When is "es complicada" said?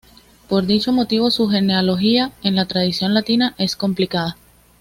3.59-4.35